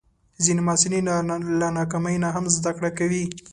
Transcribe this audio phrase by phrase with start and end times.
[0.43, 1.05] ځینې محصلین
[1.61, 3.23] له ناکامۍ نه هم زده کړه کوي.